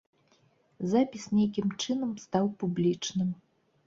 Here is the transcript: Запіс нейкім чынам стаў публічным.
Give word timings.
Запіс 0.93 1.27
нейкім 1.39 1.67
чынам 1.83 2.15
стаў 2.23 2.49
публічным. 2.65 3.29